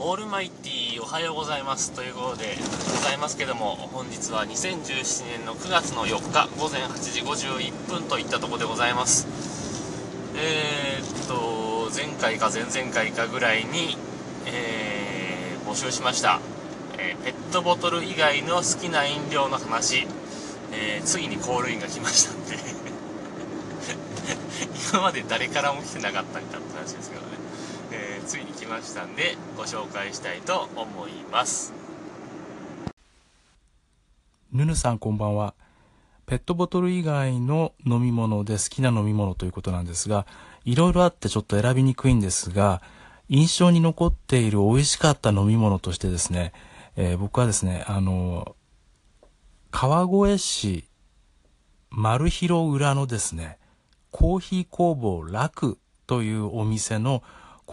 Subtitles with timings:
[0.00, 2.62] オールマイティおはようございますということでご
[3.00, 9.28] ざいますけども本日は2017年の9月の4日午前8時51分といったとこでございます。
[10.36, 13.96] えー、っと前回か前々回かぐらいに、
[14.46, 16.40] えー、募集しました、
[16.98, 20.08] えー、ペットボトル以外の好きな飲料の話、
[20.72, 22.58] えついにコールインが来ましたんで。
[24.92, 27.22] 今まで誰からも来てなかったんかって話ですけど、
[28.34, 31.72] ついに来ましたんでご紹介したいと思います。
[34.52, 35.54] ぬぬさんこんばんは。
[36.26, 40.26] ペットボトル以外の飲み物で好きな飲み物ということなんですが
[40.64, 42.82] いろいろあってちょっと選びにくいんですが
[43.28, 46.52] 印象に残っている美味しかった飲み物としてですね、
[46.96, 48.56] えー、僕はですねあの
[49.70, 50.88] 川越市
[51.90, 53.58] 丸広裏のですね
[54.10, 57.22] コーヒー工房楽というお店の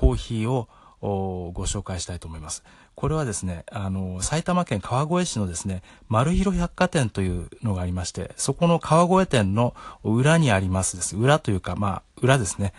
[0.02, 0.68] コーヒーを
[1.00, 2.64] ご紹介したいと思います。
[2.96, 11.16] これはですね、あの、埼玉県川越市のですね、丸広百貨店というのがありまして、そこの川越店の裏にありますです。
[11.16, 12.74] 裏というか、まあ、裏ですね。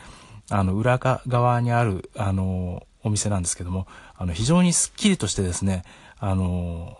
[0.51, 5.85] あの、裏側にある、あの、お店なんですけども、あの、非常にスッキリとしてですね、
[6.19, 6.99] あの、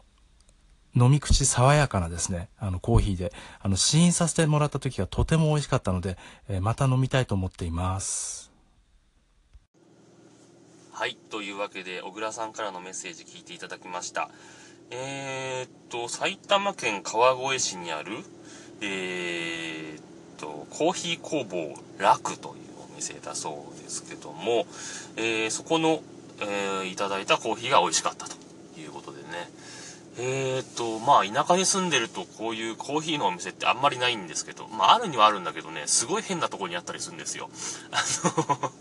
[0.95, 6.17] 飲み口爽やかなですね、あの、コーヒーで、あの、試飲させてもらった時がとても美味しかったので、
[6.49, 8.52] え、また飲みたいと思っています。
[10.95, 14.29] はい、というわけで、小倉さんからのメッセージ聞いていただきました。
[14.91, 18.13] えー、っと、埼玉県川越市にある、
[18.83, 20.03] えー、っ
[20.37, 22.55] と、コーヒー工房楽という
[22.93, 24.67] お店だそうですけども、
[25.17, 26.03] えー、そこの、
[26.41, 28.37] えいただいたコーヒーが美味しかったと
[28.79, 29.51] いうことでね。
[30.19, 37.49] えーと、まあ、田舎に住んでるとこういうコーヒーのお店ってあんまりないんですけど、まあ、あるにはあるんだけどね、すごい変なとこにあったりするんですよ。
[37.91, 38.03] あ
[38.61, 38.73] の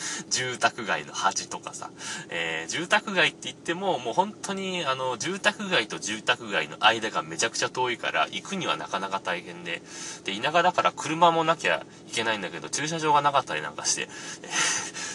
[0.30, 1.90] 住宅街の端とかさ、
[2.28, 9.82] えー、住宅街って言っても、もう本当に、あの、住宅街と住宅街の間がめちゃくちゃ遠いから、行くにはなかなか大変で、
[10.24, 14.08] で、田舎だから車もなきゃいけないんだけど、駐車場がなかったりなんかして、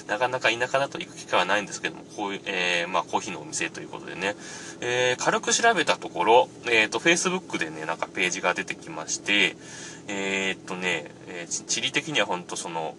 [0.07, 4.35] なかなか田舎だと行く機会はないんですけども、こういう、えー、まあ、コーヒーのお店ということでね、
[4.81, 9.55] えー、軽く調べたところ、えっ、ー、と、Facebook でね、なんかページが出てきまして、
[10.07, 12.95] えー、っとね、え地理的には本当その、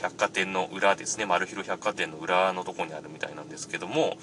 [0.00, 4.16] 百貨店の裏ですね、丸広百貨店の裏のとこにあるみたいなんですけども、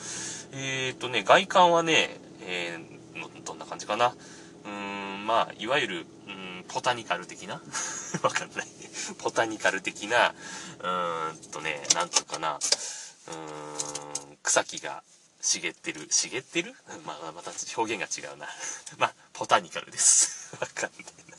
[0.53, 2.17] えー、っとね、外観はね、
[2.47, 4.07] えー、どんな感じかな。
[4.07, 7.61] うーん、まあ、いわゆる、うん、ポタニカル的な？
[8.23, 8.80] わかんない。
[9.23, 10.33] ボタニカル的な、
[10.79, 15.03] うーんとね、なんとかな、うーん、草木が
[15.41, 16.07] 茂ってる。
[16.09, 16.75] 茂ってる？
[17.05, 18.47] まあ、また表現が違うな。
[18.97, 20.55] まあ、ポタニカルです。
[20.61, 21.30] わかんない。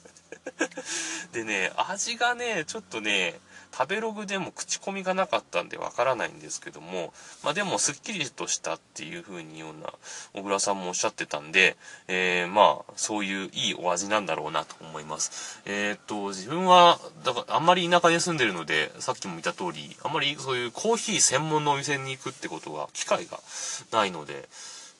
[1.32, 3.40] でね、味がね、ちょっとね、
[3.72, 9.92] 食べログでも口コミがなかったんでわからないんですけども、まあでもすっきりとしたっていう風にような
[10.34, 11.76] 小倉さんもおっしゃってたんで、
[12.06, 15.62] えー、まあそういういいお味なんだろうなと思います。
[15.64, 23.40] えー、っと、自分は、だからあんまり田舎に住んでるので、さっきも言った通り、あんまりそういうコーヒー専門のお店に行くってことが、機会が
[23.90, 24.48] ないので、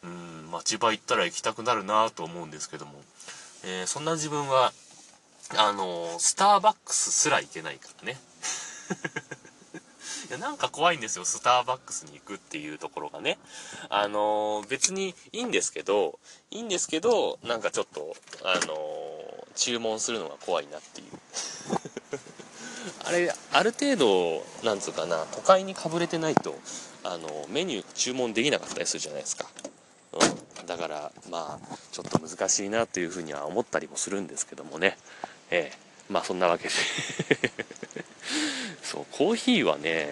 [0.02, 2.92] うん、町場行ったら行きたくなるなと思うんですけども、
[3.64, 4.72] えー、そんな自分は、
[5.56, 8.18] あのスターバックスすら行けないからね。
[10.28, 13.38] いや、なんか怖いんですよ、スターバックスに行くっていうところがね。
[13.88, 16.18] あのー、別にいいんですけど、
[16.50, 21.06] いいんですけど、なんかちょっと、あのー、注文するのが怖いなっていう。
[23.04, 26.58] あれ、ある程度、なんつうかな、都会にかぶれてないと、
[27.04, 29.48] あの、メニュー注文できなかったりするじゃないですか。
[30.12, 30.66] うん。
[30.66, 34.96] だから、まあ、ちょっと難しいなというふうには思ったりもするんですけどもね。
[35.52, 35.76] ええ。
[36.08, 36.70] まあそんなわけで。
[38.82, 40.08] そうコーヒーはねやっ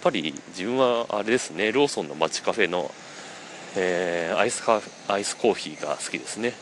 [0.00, 2.92] ぱり自分はあれですねローソンの街カフェの、
[3.74, 6.54] えー、アイスカアイスコーヒーが好きですね。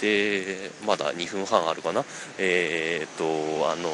[0.00, 2.04] でまだ2分半あるかな。
[2.38, 3.90] えー、っとあの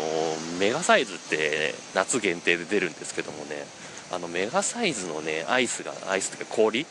[0.58, 3.66] メガサイズって夏限定で出るんですけどもね。
[4.10, 6.86] あのメガサイズのねアイスがアイスっていうか氷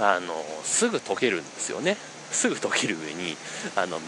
[0.00, 1.96] あのすぐ溶けるんですよね。
[2.32, 3.36] すぐ溶ける上に
[3.76, 4.00] あの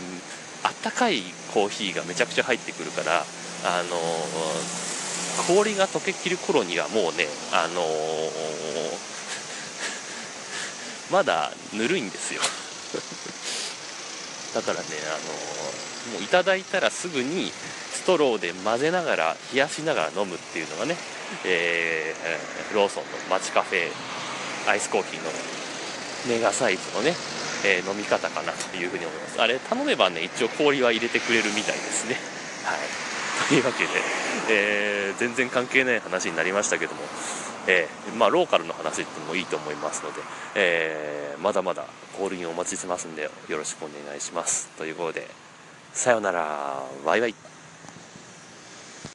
[0.63, 1.23] あったかい
[1.53, 3.25] コーヒーがめちゃくちゃ入ってくるから
[3.65, 3.97] あの
[5.47, 7.83] 氷が溶けきる頃にはもうねあの
[11.11, 12.43] まだぬるいんですよ。
[14.55, 15.11] だからねあ
[16.09, 17.53] のもういただいたらすぐに
[17.95, 20.97] ストローで混ぜながら冷やしながら飲むっていうのがね、
[21.45, 23.91] えー、ローソンの街カフェ
[24.67, 25.31] アイスコーヒーの
[26.27, 27.15] メガサイズのね
[27.65, 29.43] えー、飲み方かなというふうに思います。
[29.43, 32.15] あれ頼めばね一応氷は入れてくれるみたいですね。
[32.65, 32.79] はい。
[33.49, 33.91] というわけで、
[34.51, 37.01] えー、全然関係ない話になりましたけども
[37.69, 40.21] えー、まあ、ローカルの話ってもいいと思いますので、
[40.55, 41.85] えー、まだまだ
[42.17, 44.69] コールインお待ちしてますんでよろしくお願いします。
[44.79, 45.29] ということで
[45.93, 46.83] さようなら。
[47.05, 47.58] バイバイ。